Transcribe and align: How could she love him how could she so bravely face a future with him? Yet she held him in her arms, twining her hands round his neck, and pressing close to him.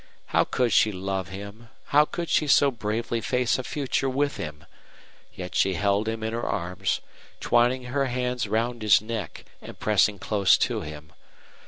How 0.33 0.45
could 0.45 0.73
she 0.73 0.91
love 0.91 1.27
him 1.27 1.69
how 1.93 2.05
could 2.05 2.27
she 2.27 2.47
so 2.47 2.71
bravely 2.71 3.21
face 3.21 3.59
a 3.59 3.63
future 3.63 4.09
with 4.09 4.37
him? 4.37 4.65
Yet 5.31 5.53
she 5.53 5.75
held 5.75 6.07
him 6.07 6.23
in 6.23 6.33
her 6.33 6.41
arms, 6.43 7.01
twining 7.39 7.83
her 7.83 8.05
hands 8.05 8.47
round 8.47 8.81
his 8.81 8.99
neck, 8.99 9.45
and 9.61 9.77
pressing 9.77 10.17
close 10.17 10.57
to 10.57 10.81
him. 10.81 11.13